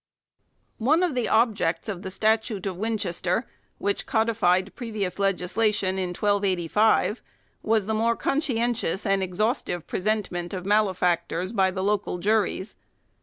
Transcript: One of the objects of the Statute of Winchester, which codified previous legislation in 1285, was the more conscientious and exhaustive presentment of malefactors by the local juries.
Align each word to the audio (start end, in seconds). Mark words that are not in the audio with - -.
One 0.79 1.03
of 1.03 1.13
the 1.13 1.29
objects 1.29 1.87
of 1.87 2.01
the 2.01 2.09
Statute 2.09 2.65
of 2.65 2.75
Winchester, 2.75 3.47
which 3.77 4.07
codified 4.07 4.75
previous 4.75 5.19
legislation 5.19 5.99
in 5.99 6.09
1285, 6.09 7.21
was 7.61 7.85
the 7.85 7.93
more 7.93 8.15
conscientious 8.15 9.05
and 9.05 9.21
exhaustive 9.21 9.85
presentment 9.85 10.55
of 10.55 10.65
malefactors 10.65 11.51
by 11.51 11.69
the 11.69 11.83
local 11.83 12.17
juries. 12.17 12.75